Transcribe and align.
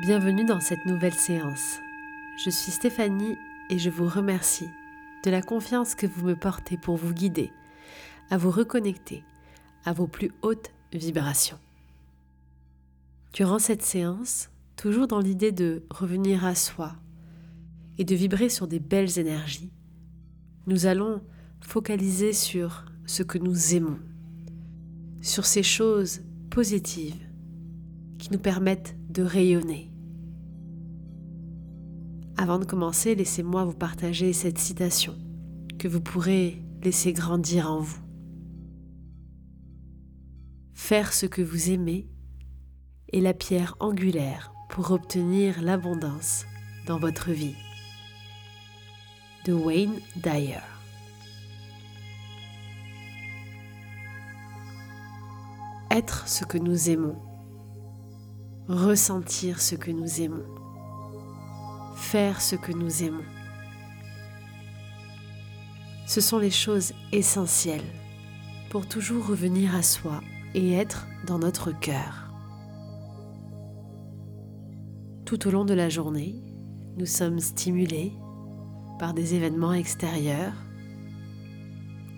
Bienvenue 0.00 0.46
dans 0.46 0.60
cette 0.60 0.86
nouvelle 0.86 1.12
séance. 1.12 1.78
Je 2.42 2.48
suis 2.48 2.72
Stéphanie 2.72 3.36
et 3.68 3.78
je 3.78 3.90
vous 3.90 4.08
remercie 4.08 4.70
de 5.26 5.30
la 5.30 5.42
confiance 5.42 5.94
que 5.94 6.06
vous 6.06 6.24
me 6.24 6.34
portez 6.34 6.78
pour 6.78 6.96
vous 6.96 7.12
guider, 7.12 7.52
à 8.30 8.38
vous 8.38 8.50
reconnecter 8.50 9.22
à 9.84 9.92
vos 9.92 10.06
plus 10.06 10.32
hautes 10.40 10.70
vibrations. 10.94 11.58
Durant 13.34 13.58
cette 13.58 13.82
séance, 13.82 14.48
toujours 14.74 15.06
dans 15.06 15.20
l'idée 15.20 15.52
de 15.52 15.82
revenir 15.90 16.46
à 16.46 16.54
soi 16.54 16.96
et 17.98 18.04
de 18.04 18.14
vibrer 18.14 18.48
sur 18.48 18.66
des 18.66 18.80
belles 18.80 19.18
énergies, 19.18 19.70
nous 20.66 20.86
allons 20.86 21.20
focaliser 21.60 22.32
sur 22.32 22.86
ce 23.04 23.22
que 23.22 23.36
nous 23.36 23.74
aimons, 23.74 23.98
sur 25.20 25.44
ces 25.44 25.62
choses 25.62 26.22
positives 26.48 27.20
qui 28.18 28.32
nous 28.32 28.38
permettent 28.38 28.96
de 29.10 29.22
rayonner. 29.22 29.89
Avant 32.40 32.58
de 32.58 32.64
commencer, 32.64 33.14
laissez-moi 33.14 33.66
vous 33.66 33.74
partager 33.74 34.32
cette 34.32 34.56
citation 34.56 35.14
que 35.78 35.88
vous 35.88 36.00
pourrez 36.00 36.62
laisser 36.82 37.12
grandir 37.12 37.70
en 37.70 37.80
vous. 37.80 38.00
Faire 40.72 41.12
ce 41.12 41.26
que 41.26 41.42
vous 41.42 41.68
aimez 41.68 42.08
est 43.12 43.20
la 43.20 43.34
pierre 43.34 43.76
angulaire 43.78 44.54
pour 44.70 44.90
obtenir 44.90 45.60
l'abondance 45.60 46.46
dans 46.86 46.98
votre 46.98 47.30
vie. 47.30 47.56
De 49.44 49.52
Wayne 49.52 50.00
Dyer. 50.16 50.62
Être 55.90 56.26
ce 56.26 56.46
que 56.46 56.56
nous 56.56 56.88
aimons. 56.88 57.20
Ressentir 58.66 59.60
ce 59.60 59.74
que 59.74 59.90
nous 59.90 60.22
aimons. 60.22 60.59
Faire 62.00 62.40
ce 62.40 62.56
que 62.56 62.72
nous 62.72 63.04
aimons. 63.04 63.24
Ce 66.06 66.20
sont 66.20 66.38
les 66.38 66.50
choses 66.50 66.92
essentielles 67.12 67.84
pour 68.68 68.88
toujours 68.88 69.28
revenir 69.28 69.76
à 69.76 69.82
soi 69.82 70.20
et 70.54 70.72
être 70.72 71.06
dans 71.24 71.38
notre 71.38 71.70
cœur. 71.70 72.32
Tout 75.24 75.46
au 75.46 75.52
long 75.52 75.64
de 75.64 75.74
la 75.74 75.88
journée, 75.88 76.34
nous 76.96 77.06
sommes 77.06 77.38
stimulés 77.38 78.12
par 78.98 79.14
des 79.14 79.36
événements 79.36 79.74
extérieurs, 79.74 80.56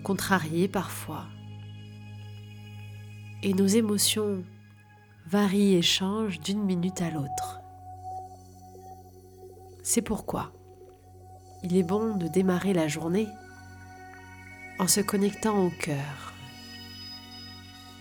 contrariés 0.03 0.67
parfois, 0.67 1.27
et 3.43 3.53
nos 3.53 3.67
émotions 3.67 4.43
varient 5.27 5.75
et 5.75 5.83
changent 5.83 6.39
d'une 6.39 6.63
minute 6.63 7.01
à 7.01 7.11
l'autre. 7.11 7.62
C'est 9.93 10.01
pourquoi 10.01 10.51
il 11.61 11.77
est 11.77 11.83
bon 11.83 12.15
de 12.15 12.27
démarrer 12.27 12.73
la 12.73 12.87
journée 12.87 13.27
en 14.79 14.87
se 14.87 15.01
connectant 15.01 15.67
au 15.67 15.69
cœur 15.69 16.33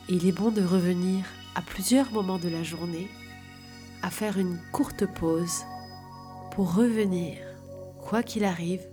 il 0.09 0.27
est 0.27 0.33
bon 0.33 0.51
de 0.51 0.63
revenir 0.63 1.27
à 1.55 1.61
plusieurs 1.61 2.11
moments 2.11 2.39
de 2.39 2.49
la 2.49 2.63
journée 2.63 3.11
à 4.01 4.09
faire 4.09 4.39
une 4.39 4.59
courte 4.73 5.05
pause 5.05 5.65
pour 6.53 6.75
revenir, 6.75 7.37
quoi 8.01 8.23
qu'il 8.23 8.45
arrive, 8.45 8.89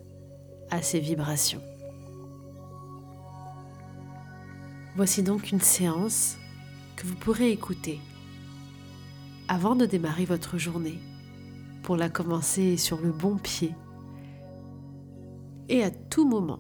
à 0.70 0.82
ces 0.82 1.00
vibrations. 1.00 1.64
Voici 4.98 5.24
donc 5.24 5.54
une 5.54 5.62
séance 5.62 6.36
que 6.98 7.08
vous 7.08 7.16
pourrez 7.16 7.50
écouter 7.50 8.02
avant 9.48 9.78
de 9.78 9.86
démarrer 9.86 10.26
votre 10.26 10.58
journée 10.58 11.00
pour 11.84 11.96
la 11.98 12.10
commencer 12.10 12.78
sur 12.78 13.00
le 13.02 13.12
bon 13.12 13.38
pied 13.38 13.74
et 15.70 15.84
à 15.84 15.92
tout 15.92 16.28
moment 16.28 16.60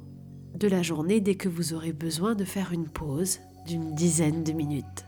de 0.55 0.67
la 0.67 0.81
journée 0.81 1.19
dès 1.19 1.35
que 1.35 1.49
vous 1.49 1.73
aurez 1.73 1.93
besoin 1.93 2.35
de 2.35 2.45
faire 2.45 2.71
une 2.71 2.87
pause 2.87 3.39
d'une 3.65 3.95
dizaine 3.95 4.43
de 4.43 4.51
minutes. 4.51 5.05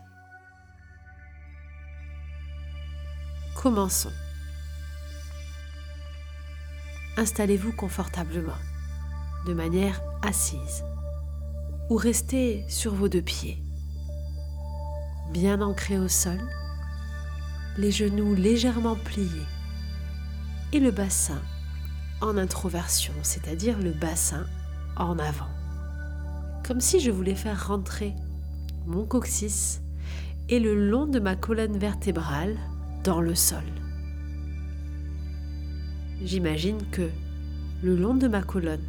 Commençons. 3.54 4.12
Installez-vous 7.16 7.72
confortablement, 7.72 8.58
de 9.46 9.54
manière 9.54 10.00
assise, 10.22 10.84
ou 11.90 11.96
restez 11.96 12.64
sur 12.68 12.94
vos 12.94 13.08
deux 13.08 13.22
pieds, 13.22 13.62
bien 15.32 15.60
ancrés 15.60 15.98
au 15.98 16.08
sol, 16.08 16.40
les 17.76 17.90
genoux 17.90 18.34
légèrement 18.34 18.96
pliés 18.96 19.46
et 20.72 20.80
le 20.80 20.90
bassin 20.90 21.40
en 22.20 22.36
introversion, 22.36 23.12
c'est-à-dire 23.22 23.78
le 23.78 23.92
bassin 23.92 24.46
en 24.96 25.18
avant, 25.18 25.50
comme 26.66 26.80
si 26.80 27.00
je 27.00 27.10
voulais 27.10 27.34
faire 27.34 27.68
rentrer 27.68 28.14
mon 28.86 29.04
coccyx 29.04 29.80
et 30.48 30.58
le 30.58 30.74
long 30.88 31.06
de 31.06 31.20
ma 31.20 31.36
colonne 31.36 31.78
vertébrale 31.78 32.56
dans 33.04 33.20
le 33.20 33.34
sol. 33.34 33.64
J'imagine 36.22 36.78
que 36.90 37.10
le 37.82 37.96
long 37.96 38.14
de 38.14 38.28
ma 38.28 38.42
colonne 38.42 38.84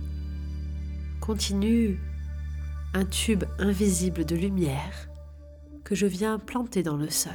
continue 1.19 1.99
un 2.93 3.05
tube 3.05 3.43
invisible 3.57 4.23
de 4.23 4.35
lumière 4.35 5.09
que 5.83 5.95
je 5.95 6.05
viens 6.05 6.37
planter 6.39 6.83
dans 6.83 6.97
le 6.97 7.09
sol, 7.09 7.33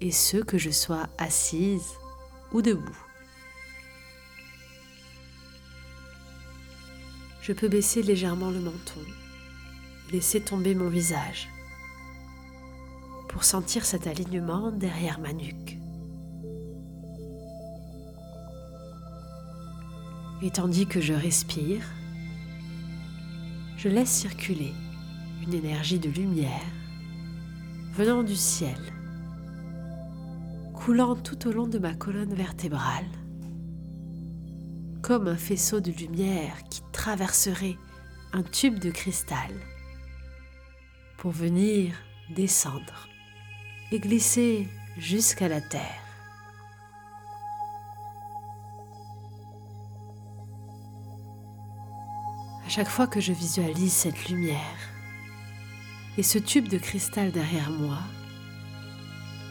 et 0.00 0.10
ce 0.10 0.38
que 0.38 0.58
je 0.58 0.70
sois 0.70 1.06
assise 1.18 1.86
ou 2.52 2.62
debout. 2.62 3.11
Je 7.42 7.52
peux 7.52 7.68
baisser 7.68 8.02
légèrement 8.02 8.50
le 8.50 8.60
menton 8.60 9.00
laisser 10.12 10.40
tomber 10.40 10.74
mon 10.74 10.88
visage 10.88 11.48
pour 13.28 13.44
sentir 13.44 13.84
cet 13.84 14.06
alignement 14.06 14.70
derrière 14.70 15.18
ma 15.18 15.32
nuque. 15.32 15.78
Et 20.42 20.50
tandis 20.50 20.86
que 20.86 21.00
je 21.00 21.14
respire, 21.14 21.82
je 23.76 23.88
laisse 23.88 24.10
circuler 24.10 24.72
une 25.42 25.54
énergie 25.54 25.98
de 25.98 26.10
lumière 26.10 26.50
venant 27.94 28.22
du 28.22 28.36
ciel, 28.36 28.78
coulant 30.74 31.16
tout 31.16 31.48
au 31.48 31.52
long 31.52 31.66
de 31.66 31.78
ma 31.78 31.94
colonne 31.94 32.34
vertébrale, 32.34 33.06
comme 35.02 35.26
un 35.26 35.36
faisceau 35.36 35.80
de 35.80 35.90
lumière 35.90 36.56
qui 36.70 36.80
traverserait 36.92 37.76
un 38.32 38.44
tube 38.44 38.78
de 38.78 38.90
cristal 38.90 39.50
pour 41.18 41.32
venir 41.32 41.92
descendre 42.30 43.08
et 43.90 43.98
glisser 43.98 44.68
jusqu'à 44.96 45.48
la 45.48 45.60
terre. 45.60 45.98
À 52.64 52.68
chaque 52.68 52.88
fois 52.88 53.06
que 53.06 53.20
je 53.20 53.32
visualise 53.32 53.92
cette 53.92 54.28
lumière 54.28 54.58
et 56.16 56.22
ce 56.22 56.38
tube 56.38 56.68
de 56.68 56.78
cristal 56.78 57.32
derrière 57.32 57.70
moi, 57.70 57.98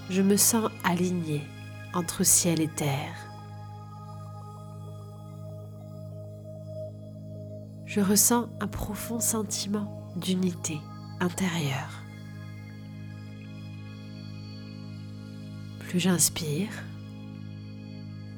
je 0.10 0.22
me 0.22 0.38
sens 0.38 0.72
aligné 0.84 1.42
entre 1.94 2.24
ciel 2.24 2.62
et 2.62 2.68
terre. 2.68 3.31
Je 7.94 8.00
ressens 8.00 8.48
un 8.62 8.68
profond 8.68 9.20
sentiment 9.20 10.10
d'unité 10.16 10.80
intérieur. 11.20 11.90
Plus 15.80 16.00
j'inspire, 16.00 16.72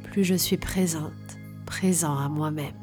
plus 0.06 0.24
je 0.24 0.34
suis 0.34 0.58
présente, 0.58 1.38
présent 1.68 2.18
à 2.18 2.30
moi-même. 2.30 2.74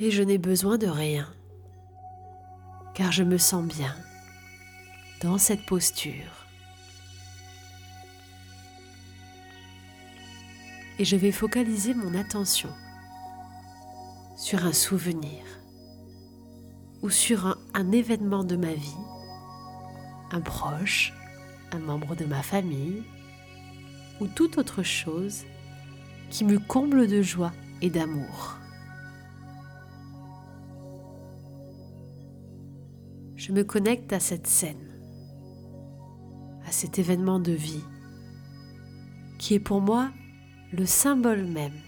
Et 0.00 0.10
je 0.10 0.24
n'ai 0.24 0.38
besoin 0.38 0.76
de 0.76 0.88
rien, 0.88 1.28
car 2.94 3.12
je 3.12 3.22
me 3.22 3.38
sens 3.38 3.64
bien 3.64 3.94
dans 5.22 5.38
cette 5.38 5.64
posture. 5.64 6.39
Et 11.00 11.04
je 11.06 11.16
vais 11.16 11.32
focaliser 11.32 11.94
mon 11.94 12.14
attention 12.14 12.68
sur 14.36 14.66
un 14.66 14.74
souvenir 14.74 15.42
ou 17.00 17.08
sur 17.08 17.58
un, 17.72 17.90
événement 17.90 18.44
de 18.44 18.56
ma 18.56 18.74
vie, 18.74 19.00
un 20.30 20.42
proche, 20.42 21.14
un 21.72 21.78
membre 21.78 22.16
de 22.16 22.26
ma 22.26 22.42
famille 22.42 23.02
ou 24.20 24.26
toute 24.26 24.58
autre 24.58 24.82
chose 24.82 25.46
qui 26.28 26.44
me 26.44 26.58
comble 26.58 27.06
de 27.06 27.22
joie 27.22 27.52
et 27.80 27.88
d'amour. 27.88 28.58
Je 33.36 33.52
me 33.52 33.64
connecte 33.64 34.12
à 34.12 34.20
cette 34.20 34.46
scène, 34.46 35.00
à 36.66 36.72
cet 36.72 36.98
événement 36.98 37.40
de 37.40 37.52
vie 37.52 37.84
qui 39.38 39.54
est 39.54 39.60
pour 39.60 39.80
moi 39.80 40.10
le 40.72 40.86
symbole 40.86 41.46
même 41.46 41.78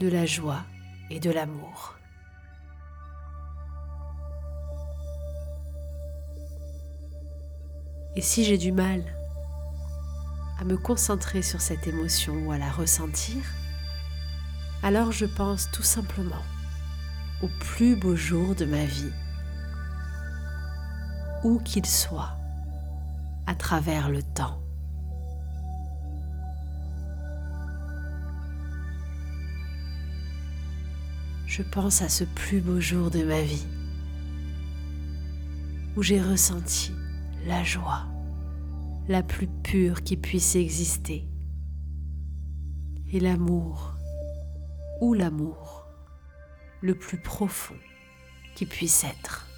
de 0.00 0.06
la 0.08 0.24
joie 0.24 0.62
et 1.10 1.18
de 1.18 1.30
l'amour. 1.30 1.96
Et 8.14 8.20
si 8.20 8.44
j'ai 8.44 8.58
du 8.58 8.70
mal 8.70 9.02
à 10.60 10.64
me 10.64 10.76
concentrer 10.76 11.42
sur 11.42 11.60
cette 11.60 11.86
émotion 11.86 12.34
ou 12.46 12.52
à 12.52 12.58
la 12.58 12.70
ressentir, 12.70 13.42
alors 14.82 15.10
je 15.10 15.26
pense 15.26 15.68
tout 15.72 15.82
simplement 15.82 16.42
au 17.42 17.48
plus 17.60 17.96
beau 17.96 18.14
jour 18.14 18.54
de 18.54 18.64
ma 18.64 18.84
vie, 18.84 19.12
où 21.44 21.58
qu'il 21.60 21.86
soit, 21.86 22.36
à 23.46 23.54
travers 23.54 24.08
le 24.08 24.22
temps. 24.22 24.60
Je 31.58 31.64
pense 31.64 32.02
à 32.02 32.08
ce 32.08 32.22
plus 32.22 32.60
beau 32.60 32.78
jour 32.78 33.10
de 33.10 33.24
ma 33.24 33.42
vie, 33.42 33.66
où 35.96 36.04
j'ai 36.04 36.22
ressenti 36.22 36.92
la 37.48 37.64
joie 37.64 38.06
la 39.08 39.24
plus 39.24 39.48
pure 39.48 40.04
qui 40.04 40.16
puisse 40.16 40.54
exister, 40.54 41.26
et 43.10 43.18
l'amour, 43.18 43.96
ou 45.00 45.14
l'amour, 45.14 45.88
le 46.80 46.94
plus 46.94 47.18
profond 47.18 47.74
qui 48.54 48.64
puisse 48.64 49.02
être. 49.02 49.48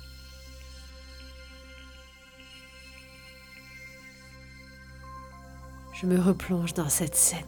Je 6.00 6.06
me 6.06 6.18
replonge 6.18 6.72
dans 6.72 6.88
cette 6.88 7.14
scène. 7.14 7.44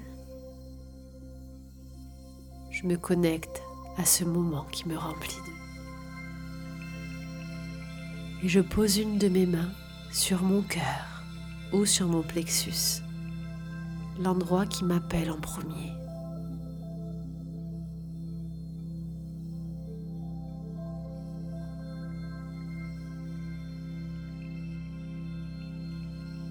Je 2.71 2.87
me 2.87 2.99
connecte 2.99 3.63
à 3.97 4.05
ce 4.05 4.25
moment 4.25 4.67
qui 4.71 4.89
me 4.89 4.97
remplit 4.97 5.37
de... 5.47 5.53
Et 8.45 8.49
je 8.49 8.61
pose 8.61 8.99
une 8.99 9.19
de 9.19 9.29
mes 9.29 9.47
mains 9.47 9.71
sur 10.11 10.43
mon 10.43 10.63
cœur 10.63 11.23
ou 11.73 11.87
sur 11.87 12.09
mon 12.09 12.23
plexus, 12.23 13.03
l'endroit 14.21 14.67
qui 14.67 14.85
m'appelle 14.85 15.31
en 15.31 15.41
premier. 15.41 15.93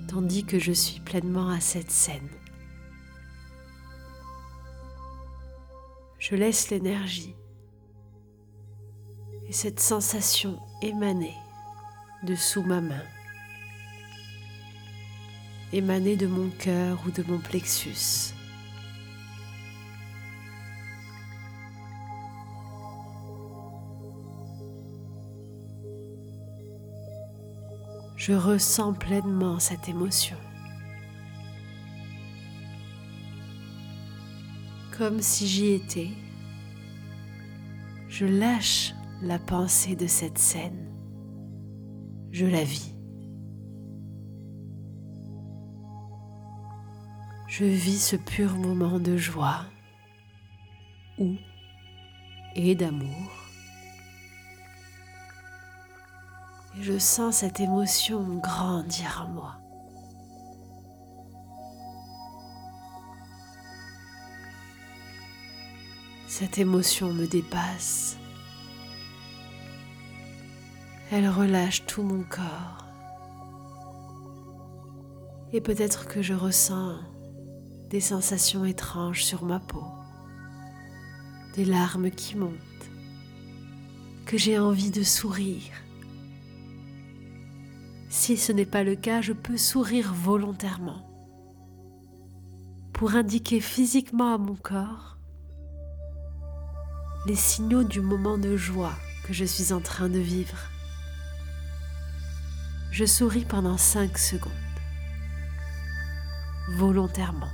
Tandis 0.08 0.44
que 0.44 0.60
je 0.60 0.74
suis 0.74 1.00
pleinement 1.00 1.50
à 1.50 1.60
cette 1.62 1.92
scène. 1.92 2.28
Je 6.32 6.38
laisse 6.38 6.70
l'énergie 6.70 7.36
et 9.50 9.52
cette 9.52 9.82
sensation 9.82 10.60
émaner 10.82 11.36
de 12.24 12.36
sous 12.36 12.64
ma 12.64 12.80
main, 12.80 13.04
émaner 15.74 16.16
de 16.16 16.28
mon 16.28 16.50
cœur 16.52 17.04
ou 17.06 17.12
de 17.12 17.22
mon 17.30 17.38
plexus. 17.40 18.34
Je 28.16 28.32
ressens 28.32 28.94
pleinement 28.94 29.60
cette 29.60 29.90
émotion. 29.90 30.38
Comme 35.02 35.24
si 35.24 35.48
j'y 35.48 35.72
étais, 35.72 36.12
je 38.08 38.28
lâche 38.28 38.94
la 39.24 39.40
pensée 39.40 39.96
de 39.96 40.06
cette 40.06 40.38
scène 40.38 40.94
je 42.30 42.46
la 42.46 42.64
vis. 42.64 42.94
Je 47.48 47.66
vis 47.66 48.00
ce 48.00 48.16
pur 48.16 48.56
moment 48.58 49.00
de 49.00 49.18
joie 49.18 49.66
ou 51.18 51.36
et 52.54 52.76
d'amour. 52.76 53.32
Et 56.78 56.84
je 56.84 57.00
sens 57.00 57.38
cette 57.38 57.60
émotion 57.60 58.38
grandir 58.38 59.26
en 59.28 59.34
moi. 59.34 59.61
Cette 66.34 66.60
émotion 66.60 67.14
me 67.14 67.28
dépasse. 67.28 68.16
Elle 71.12 71.28
relâche 71.28 71.86
tout 71.86 72.04
mon 72.04 72.24
corps. 72.24 72.86
Et 75.52 75.60
peut-être 75.60 76.08
que 76.08 76.22
je 76.22 76.34
ressens 76.34 77.00
des 77.90 78.00
sensations 78.00 78.64
étranges 78.64 79.26
sur 79.26 79.44
ma 79.44 79.60
peau, 79.60 79.84
des 81.56 81.66
larmes 81.66 82.10
qui 82.10 82.38
montent, 82.38 82.56
que 84.26 84.38
j'ai 84.38 84.58
envie 84.58 84.92
de 84.92 85.04
sourire. 85.04 85.74
Si 88.08 88.38
ce 88.38 88.54
n'est 88.54 88.66
pas 88.66 88.86
le 88.86 88.96
cas, 88.96 89.20
je 89.20 89.34
peux 89.34 89.58
sourire 89.58 90.14
volontairement 90.14 91.06
pour 92.94 93.16
indiquer 93.16 93.60
physiquement 93.60 94.34
à 94.34 94.38
mon 94.38 94.56
corps 94.56 95.11
les 97.26 97.36
signaux 97.36 97.84
du 97.84 98.02
moment 98.02 98.38
de 98.38 98.58
joie 98.58 98.96
que 99.24 99.34
je 99.34 99.46
suis 99.46 99.74
en 99.74 99.80
train 99.80 100.10
de 100.10 100.18
vivre. 100.18 100.58
Je 102.92 103.06
souris 103.06 103.46
pendant 103.46 103.78
cinq 103.78 104.18
secondes, 104.18 104.52
volontairement. 106.78 107.52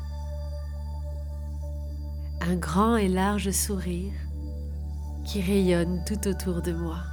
Un 2.41 2.55
grand 2.55 2.95
et 2.95 3.09
large 3.09 3.51
sourire 3.51 4.13
qui 5.25 5.41
rayonne 5.41 6.01
tout 6.05 6.27
autour 6.27 6.61
de 6.61 6.71
moi. 6.71 7.03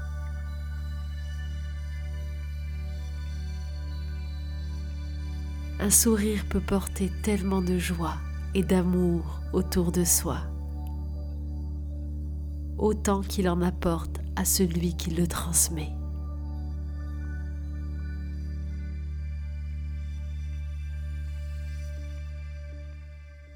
Un 5.80 5.90
sourire 5.90 6.44
peut 6.48 6.60
porter 6.60 7.10
tellement 7.24 7.60
de 7.60 7.78
joie 7.78 8.14
et 8.54 8.62
d'amour 8.62 9.40
autour 9.52 9.90
de 9.90 10.04
soi, 10.04 10.38
autant 12.78 13.22
qu'il 13.22 13.48
en 13.48 13.62
apporte 13.62 14.20
à 14.36 14.44
celui 14.44 14.96
qui 14.96 15.10
le 15.10 15.26
transmet. 15.26 15.90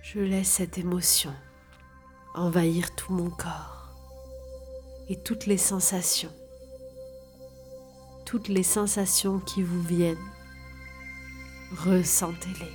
Je 0.02 0.20
laisse 0.20 0.48
cette 0.48 0.78
émotion 0.78 1.34
envahir 2.34 2.94
tout 2.94 3.12
mon 3.12 3.30
corps 3.30 3.88
et 5.08 5.16
toutes 5.16 5.46
les 5.46 5.58
sensations, 5.58 6.32
toutes 8.24 8.48
les 8.48 8.62
sensations 8.62 9.38
qui 9.38 9.62
vous 9.62 9.82
viennent, 9.82 10.16
ressentez-les. 11.76 12.72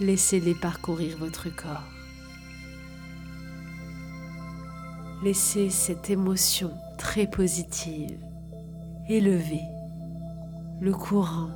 Laissez-les 0.00 0.54
parcourir 0.54 1.18
votre 1.18 1.48
corps. 1.48 1.97
Laissez 5.22 5.68
cette 5.68 6.10
émotion 6.10 6.70
très 6.96 7.26
positive 7.26 8.18
élever 9.08 9.62
le 10.80 10.92
courant, 10.92 11.50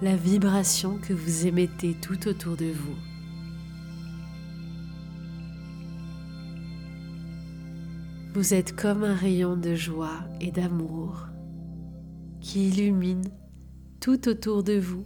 la 0.00 0.16
vibration 0.16 0.96
que 0.96 1.12
vous 1.12 1.46
émettez 1.46 1.94
tout 2.00 2.26
autour 2.26 2.56
de 2.56 2.70
vous. 2.70 2.96
Vous 8.32 8.54
êtes 8.54 8.74
comme 8.74 9.04
un 9.04 9.14
rayon 9.14 9.56
de 9.56 9.74
joie 9.74 10.24
et 10.40 10.50
d'amour 10.50 11.26
qui 12.40 12.68
illumine 12.68 13.28
tout 14.00 14.26
autour 14.26 14.62
de 14.62 14.78
vous 14.78 15.04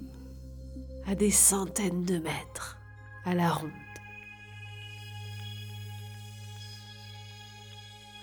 à 1.06 1.16
des 1.16 1.32
centaines 1.32 2.04
de 2.04 2.18
mètres 2.18 2.78
à 3.24 3.34
la 3.34 3.50
ronde. 3.50 3.83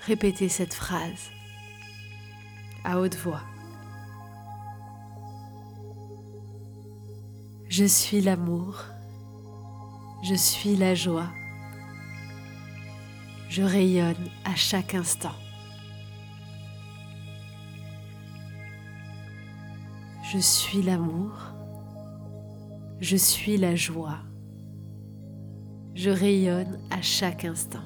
Répétez 0.05 0.49
cette 0.49 0.73
phrase 0.73 1.29
à 2.83 2.99
haute 2.99 3.15
voix. 3.15 3.41
Je 7.69 7.85
suis 7.85 8.21
l'amour, 8.21 8.83
je 10.23 10.35
suis 10.35 10.75
la 10.75 10.95
joie 10.95 11.31
je 13.51 13.63
rayonne 13.63 14.29
à 14.45 14.55
chaque 14.55 14.95
instant. 14.95 15.35
Je 20.31 20.37
suis 20.37 20.81
l'amour, 20.81 21.33
Je 23.01 23.17
suis 23.17 23.57
la 23.57 23.75
joie. 23.75 24.19
Je 25.95 26.11
rayonne 26.11 26.79
à 26.91 27.01
chaque 27.01 27.43
instant. 27.43 27.83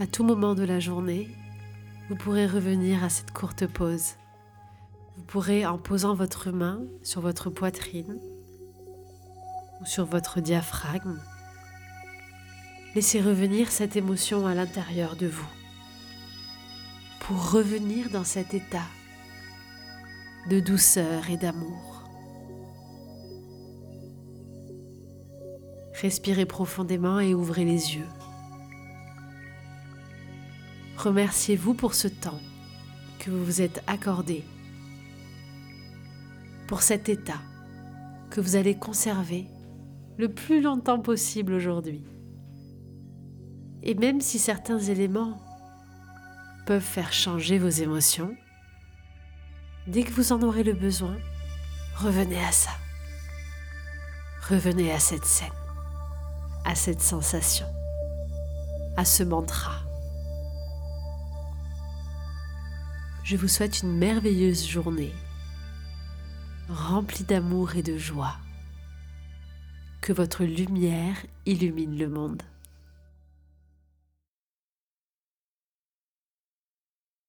À 0.00 0.06
tout 0.06 0.24
moment 0.24 0.54
de 0.54 0.64
la 0.64 0.80
journée, 0.80 1.28
vous 2.08 2.16
pourrez 2.16 2.46
revenir 2.46 3.04
à 3.04 3.10
cette 3.10 3.32
courte 3.32 3.66
pause. 3.66 4.14
Vous 5.18 5.24
pourrez, 5.24 5.66
en 5.66 5.76
posant 5.76 6.14
votre 6.14 6.50
main 6.50 6.80
sur 7.02 7.20
votre 7.20 7.50
poitrine 7.50 8.18
ou 9.78 9.84
sur 9.84 10.06
votre 10.06 10.40
diaphragme, 10.40 11.20
laisser 12.94 13.20
revenir 13.20 13.70
cette 13.70 13.94
émotion 13.94 14.46
à 14.46 14.54
l'intérieur 14.54 15.16
de 15.16 15.26
vous 15.26 15.50
pour 17.20 17.50
revenir 17.50 18.08
dans 18.08 18.24
cet 18.24 18.54
état 18.54 18.88
de 20.48 20.60
douceur 20.60 21.28
et 21.28 21.36
d'amour. 21.36 22.04
Respirez 26.00 26.46
profondément 26.46 27.20
et 27.20 27.34
ouvrez 27.34 27.66
les 27.66 27.96
yeux. 27.96 28.08
Remerciez-vous 31.02 31.72
pour 31.72 31.94
ce 31.94 32.08
temps 32.08 32.38
que 33.20 33.30
vous 33.30 33.42
vous 33.42 33.62
êtes 33.62 33.82
accordé, 33.86 34.44
pour 36.68 36.82
cet 36.82 37.08
état 37.08 37.40
que 38.28 38.42
vous 38.42 38.54
allez 38.54 38.76
conserver 38.76 39.46
le 40.18 40.28
plus 40.28 40.60
longtemps 40.60 41.00
possible 41.00 41.54
aujourd'hui. 41.54 42.04
Et 43.82 43.94
même 43.94 44.20
si 44.20 44.38
certains 44.38 44.78
éléments 44.78 45.40
peuvent 46.66 46.82
faire 46.82 47.14
changer 47.14 47.58
vos 47.58 47.70
émotions, 47.70 48.36
dès 49.86 50.02
que 50.02 50.12
vous 50.12 50.32
en 50.32 50.42
aurez 50.42 50.64
le 50.64 50.74
besoin, 50.74 51.16
revenez 51.96 52.44
à 52.44 52.52
ça. 52.52 52.72
Revenez 54.50 54.92
à 54.92 54.98
cette 54.98 55.24
scène, 55.24 55.48
à 56.66 56.74
cette 56.74 57.00
sensation, 57.00 57.66
à 58.98 59.06
ce 59.06 59.22
mantra. 59.22 59.89
Je 63.22 63.36
vous 63.36 63.48
souhaite 63.48 63.82
une 63.82 63.96
merveilleuse 63.96 64.66
journée, 64.66 65.12
remplie 66.68 67.24
d'amour 67.24 67.76
et 67.76 67.82
de 67.82 67.96
joie. 67.98 68.36
Que 70.00 70.12
votre 70.12 70.44
lumière 70.44 71.16
illumine 71.44 71.98
le 71.98 72.08
monde. 72.08 72.42